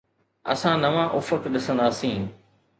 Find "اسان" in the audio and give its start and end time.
0.53-0.75